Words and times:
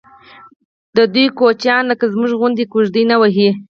ددوی 0.95 1.25
کوچیان 1.37 1.83
لکه 1.91 2.05
زموږ 2.13 2.31
غوندې 2.39 2.65
کېږدۍ 2.71 3.03
نه 3.11 3.15
وهي. 3.21 3.49